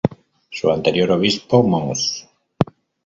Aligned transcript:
Su 0.49 0.71
anterior 0.71 1.11
obispo 1.11 1.61
Mons. 1.61 2.27